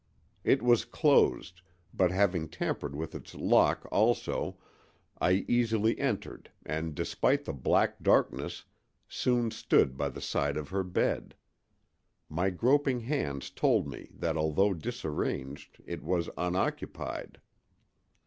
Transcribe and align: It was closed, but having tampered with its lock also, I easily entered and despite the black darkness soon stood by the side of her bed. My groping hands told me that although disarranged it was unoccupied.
It 0.43 0.63
was 0.63 0.83
closed, 0.83 1.61
but 1.93 2.09
having 2.09 2.49
tampered 2.49 2.95
with 2.95 3.13
its 3.13 3.35
lock 3.35 3.87
also, 3.91 4.57
I 5.19 5.45
easily 5.47 5.99
entered 5.99 6.49
and 6.65 6.95
despite 6.95 7.45
the 7.45 7.53
black 7.53 8.01
darkness 8.01 8.63
soon 9.07 9.51
stood 9.51 9.97
by 9.99 10.09
the 10.09 10.19
side 10.19 10.57
of 10.57 10.69
her 10.69 10.81
bed. 10.83 11.35
My 12.29 12.49
groping 12.49 13.01
hands 13.01 13.51
told 13.51 13.87
me 13.87 14.09
that 14.15 14.37
although 14.37 14.73
disarranged 14.73 15.79
it 15.85 16.01
was 16.01 16.31
unoccupied. 16.35 17.39